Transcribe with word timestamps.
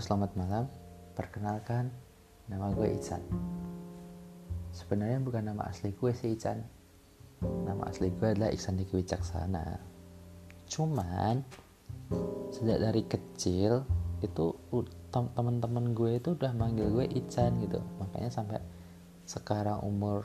Selamat 0.00 0.32
malam. 0.32 0.64
Perkenalkan, 1.12 1.92
nama 2.48 2.72
gue 2.72 2.88
Ican. 2.88 3.20
Sebenarnya 4.72 5.20
bukan 5.20 5.44
nama 5.52 5.68
asli 5.68 5.92
gue 5.92 6.08
sih 6.16 6.40
Ican. 6.40 6.56
Nama 7.44 7.84
asli 7.84 8.08
gue 8.08 8.32
adalah 8.32 8.48
Iksan 8.48 8.80
Diki 8.80 8.96
Wicaksana. 8.96 9.76
Cuman 10.64 11.44
sejak 12.48 12.80
dari 12.80 13.04
kecil 13.04 13.84
itu 14.24 14.56
teman-teman 15.12 15.92
gue 15.92 16.16
itu 16.16 16.32
udah 16.32 16.56
manggil 16.56 16.88
gue 16.88 17.04
Ican 17.04 17.60
gitu. 17.60 17.84
Makanya 18.00 18.32
sampai 18.32 18.56
sekarang 19.28 19.84
umur 19.84 20.24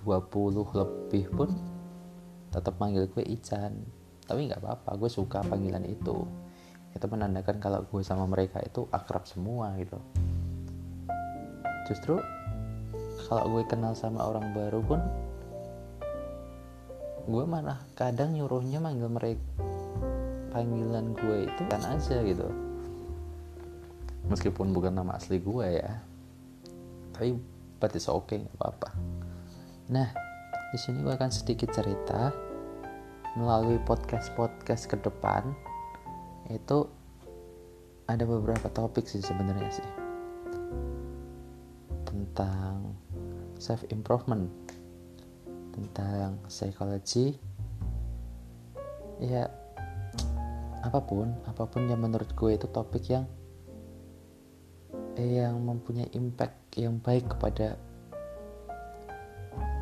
20 0.00 0.64
lebih 0.80 1.28
pun 1.36 1.52
tetap 2.48 2.72
manggil 2.80 3.04
gue 3.04 3.20
Ican. 3.28 3.84
Tapi 4.24 4.48
nggak 4.48 4.64
apa-apa, 4.64 4.96
gue 4.96 5.12
suka 5.12 5.44
panggilan 5.44 5.84
itu 5.84 6.24
itu 6.90 7.06
menandakan 7.06 7.62
kalau 7.62 7.86
gue 7.86 8.02
sama 8.02 8.26
mereka 8.26 8.58
itu 8.62 8.86
akrab 8.90 9.22
semua 9.26 9.74
gitu. 9.78 9.98
Justru 11.86 12.18
kalau 13.30 13.46
gue 13.54 13.62
kenal 13.66 13.94
sama 13.94 14.26
orang 14.26 14.50
baru 14.50 14.82
pun 14.82 15.00
gue 17.30 17.44
malah 17.46 17.78
kadang 17.94 18.34
nyuruhnya 18.34 18.82
manggil 18.82 19.06
mereka 19.06 19.42
panggilan 20.50 21.14
gue 21.14 21.46
itu 21.46 21.62
kan 21.70 21.82
aja 21.86 22.18
gitu. 22.26 22.46
Meskipun 24.26 24.74
bukan 24.74 24.94
nama 24.98 25.18
asli 25.18 25.38
gue 25.38 25.66
ya 25.78 26.10
tapi 27.20 27.36
but 27.76 27.92
it's 27.92 28.08
okay 28.08 28.40
nggak 28.40 28.56
apa-apa. 28.56 28.88
Nah 29.92 30.08
di 30.72 30.78
sini 30.80 31.04
gue 31.04 31.12
akan 31.12 31.28
sedikit 31.28 31.68
cerita 31.68 32.32
melalui 33.36 33.76
podcast 33.84 34.32
podcast 34.34 34.88
ke 34.88 34.96
depan 34.98 35.52
itu 36.50 36.78
ada 38.10 38.26
beberapa 38.26 38.66
topik 38.74 39.06
sih 39.06 39.22
sebenarnya 39.22 39.70
sih. 39.70 39.90
Tentang 42.02 42.98
self 43.60 43.86
improvement 43.94 44.50
tentang 45.70 46.42
psikologi. 46.50 47.38
Ya 49.20 49.46
apa 50.80 50.96
pun 51.04 51.36
apa 51.44 51.68
pun 51.68 51.86
yang 51.86 52.00
menurut 52.00 52.32
gue 52.32 52.56
itu 52.56 52.66
topik 52.72 53.04
yang 53.12 53.28
yang 55.20 55.60
mempunyai 55.60 56.08
impact 56.16 56.56
yang 56.80 56.96
baik 57.04 57.28
kepada 57.28 57.76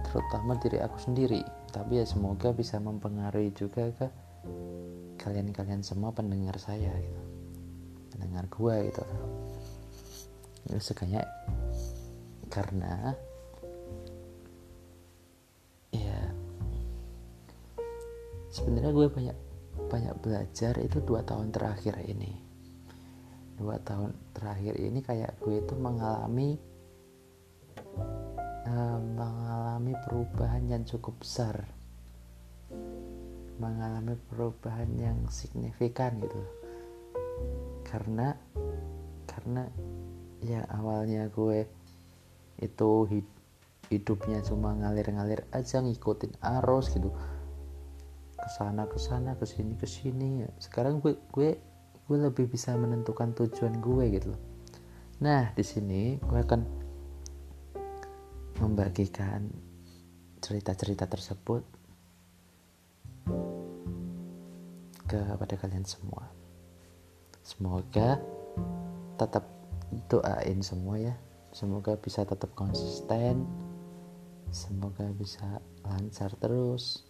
terutama 0.04 0.58
diri 0.58 0.82
aku 0.82 0.98
sendiri. 0.98 1.40
Tapi 1.70 2.02
ya 2.02 2.04
semoga 2.04 2.50
bisa 2.50 2.82
mempengaruhi 2.82 3.54
juga 3.54 3.92
ke 3.94 4.08
kalian-kalian 5.18 5.82
semua 5.82 6.14
pendengar 6.14 6.54
saya 6.56 6.94
gitu. 6.94 7.22
Pendengar 8.14 8.46
gue 8.46 8.76
gitu. 8.88 9.04
Ya 10.70 10.78
sukanya 10.78 11.22
karena 12.48 13.12
ya 15.92 16.18
sebenarnya 18.48 18.92
gue 18.94 19.08
banyak 19.10 19.38
banyak 19.88 20.14
belajar 20.22 20.74
itu 20.78 20.98
dua 21.02 21.26
tahun 21.26 21.50
terakhir 21.50 21.98
ini. 22.06 22.32
Dua 23.58 23.74
tahun 23.82 24.14
terakhir 24.32 24.78
ini 24.78 25.02
kayak 25.02 25.42
gue 25.42 25.58
itu 25.58 25.74
mengalami 25.74 26.54
uh, 28.66 28.98
mengalami 29.02 29.92
perubahan 30.06 30.64
yang 30.70 30.82
cukup 30.86 31.18
besar 31.18 31.77
mengalami 33.58 34.14
perubahan 34.30 34.90
yang 34.98 35.18
signifikan 35.28 36.18
gitu. 36.22 36.40
Karena 37.84 38.34
karena 39.28 39.68
ya 40.42 40.62
awalnya 40.70 41.28
gue 41.28 41.66
itu 42.58 42.90
hidupnya 43.90 44.42
cuma 44.46 44.74
ngalir-ngalir 44.74 45.46
aja 45.52 45.82
ngikutin 45.84 46.38
arus 46.62 46.94
gitu. 46.94 47.10
Ke 48.38 48.48
sana 48.54 48.86
ke 48.86 48.98
sana 49.02 49.34
ke 49.34 49.44
sini 49.44 49.74
ke 49.74 49.86
sini. 49.86 50.46
Sekarang 50.56 51.02
gue 51.02 51.18
gue 51.34 51.58
gue 52.08 52.16
lebih 52.16 52.48
bisa 52.48 52.72
menentukan 52.72 53.36
tujuan 53.36 53.84
gue 53.84 54.04
gitu 54.16 54.32
nah 55.20 55.52
di 55.52 55.60
sini 55.60 56.16
gue 56.16 56.40
akan 56.40 56.60
membagikan 58.64 59.44
cerita-cerita 60.40 61.04
tersebut 61.04 61.62
kepada 65.08 65.56
kalian 65.56 65.88
semua. 65.88 66.28
Semoga 67.40 68.20
tetap 69.16 69.48
doain 70.12 70.60
semua 70.60 71.00
ya. 71.00 71.16
Semoga 71.56 71.96
bisa 71.96 72.28
tetap 72.28 72.52
konsisten. 72.52 73.48
Semoga 74.52 75.08
bisa 75.16 75.64
lancar 75.80 76.36
terus. 76.36 77.08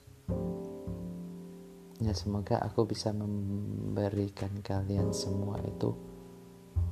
Ya 1.99 2.15
semoga 2.15 2.63
aku 2.63 2.87
bisa 2.87 3.11
memberikan 3.11 4.63
kalian 4.63 5.11
semua 5.11 5.59
itu 5.67 5.91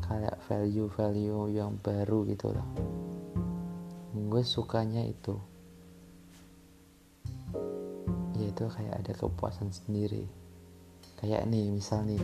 kayak 0.03 0.43
value-value 0.51 1.55
yang 1.55 1.79
baru 1.79 2.27
gitu 2.27 2.51
loh. 2.51 2.67
Gue 4.27 4.43
sukanya 4.43 5.07
itu. 5.07 5.39
Yaitu 8.35 8.67
kayak 8.67 9.07
ada 9.07 9.13
kepuasan 9.15 9.71
sendiri 9.71 10.46
kayak 11.17 11.49
nih 11.49 11.73
misal 11.73 12.05
nih 12.05 12.21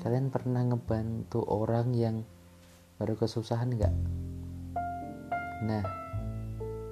kalian 0.00 0.32
pernah 0.32 0.64
ngebantu 0.64 1.44
orang 1.44 1.92
yang 1.92 2.24
baru 2.96 3.14
kesusahan 3.14 3.70
nggak? 3.74 3.94
Nah 5.68 5.84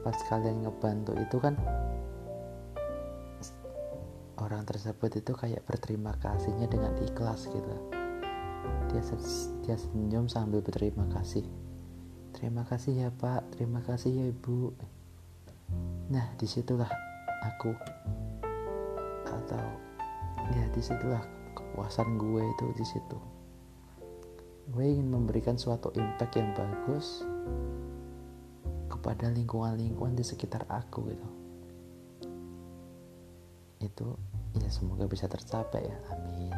pas 0.06 0.18
kalian 0.30 0.62
ngebantu 0.62 1.18
itu 1.18 1.36
kan 1.42 1.58
orang 4.38 4.62
tersebut 4.62 5.18
itu 5.18 5.32
kayak 5.34 5.64
berterima 5.66 6.14
kasihnya 6.22 6.70
dengan 6.70 6.94
ikhlas 7.02 7.50
gitu. 7.50 7.74
Dia 8.92 9.02
dia 9.66 9.76
senyum 9.80 10.30
sambil 10.30 10.62
berterima 10.62 11.08
kasih. 11.10 11.42
Terima 12.36 12.62
kasih 12.68 13.06
ya 13.06 13.10
pak. 13.10 13.48
Terima 13.56 13.80
kasih 13.82 14.12
ya 14.12 14.24
ibu. 14.28 14.70
Nah 16.12 16.26
di 16.38 16.46
situlah 16.46 16.90
aku 17.42 17.72
atau 19.26 19.85
ya 20.54 20.64
di 20.70 20.80
situlah 20.82 21.24
kepuasan 21.56 22.20
gue 22.20 22.42
itu 22.44 22.66
di 22.76 22.84
situ. 22.84 23.18
Gue 24.70 24.84
ingin 24.92 25.08
memberikan 25.08 25.54
suatu 25.54 25.94
impact 25.94 26.36
yang 26.36 26.50
bagus 26.52 27.22
kepada 28.90 29.30
lingkungan-lingkungan 29.30 30.18
di 30.18 30.24
sekitar 30.26 30.66
aku 30.66 31.06
gitu. 31.10 31.28
Itu 33.82 34.06
ya 34.58 34.68
semoga 34.72 35.06
bisa 35.06 35.30
tercapai 35.30 35.86
ya. 35.86 35.98
Amin. 36.14 36.54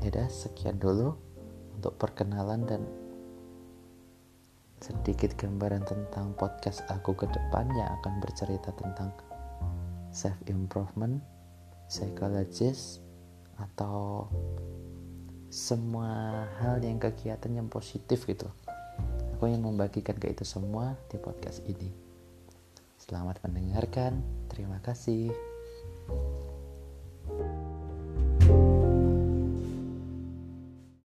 Ya 0.00 0.24
sekian 0.32 0.80
dulu 0.80 1.12
untuk 1.76 1.96
perkenalan 2.00 2.64
dan 2.64 2.82
sedikit 4.80 5.36
gambaran 5.36 5.84
tentang 5.84 6.32
podcast 6.40 6.80
aku 6.88 7.12
ke 7.12 7.28
depan 7.28 7.68
yang 7.76 8.00
akan 8.00 8.16
bercerita 8.24 8.72
tentang 8.80 9.12
self 10.10 10.36
improvement 10.46 11.22
psychologist 11.90 13.02
atau 13.58 14.30
semua 15.50 16.46
hal 16.62 16.78
yang 16.78 17.02
kegiatan 17.02 17.50
yang 17.50 17.66
positif 17.66 18.22
gitu. 18.26 18.46
Aku 19.34 19.50
ingin 19.50 19.66
membagikan 19.66 20.14
ke 20.14 20.30
itu 20.30 20.46
semua 20.46 20.94
di 21.10 21.18
podcast 21.18 21.64
ini. 21.66 21.90
Selamat 23.00 23.42
mendengarkan. 23.42 24.22
Terima 24.46 24.78
kasih. 24.78 25.34
thank 27.30 27.46
you 27.46 27.59